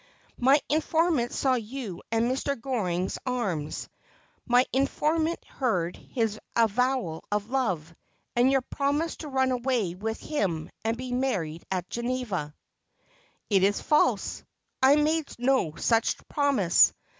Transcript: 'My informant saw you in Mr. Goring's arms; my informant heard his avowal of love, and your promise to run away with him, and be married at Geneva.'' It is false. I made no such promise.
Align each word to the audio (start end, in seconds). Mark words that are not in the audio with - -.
'My 0.49 0.59
informant 0.67 1.31
saw 1.31 1.53
you 1.53 2.01
in 2.11 2.23
Mr. 2.23 2.59
Goring's 2.59 3.19
arms; 3.23 3.87
my 4.47 4.65
informant 4.73 5.45
heard 5.45 5.95
his 5.95 6.39
avowal 6.55 7.23
of 7.31 7.51
love, 7.51 7.93
and 8.35 8.51
your 8.51 8.63
promise 8.63 9.15
to 9.17 9.27
run 9.27 9.51
away 9.51 9.93
with 9.93 10.19
him, 10.19 10.71
and 10.83 10.97
be 10.97 11.11
married 11.11 11.63
at 11.69 11.87
Geneva.'' 11.87 12.55
It 13.51 13.61
is 13.61 13.79
false. 13.79 14.43
I 14.81 14.95
made 14.95 15.27
no 15.37 15.75
such 15.75 16.17
promise. 16.27 16.95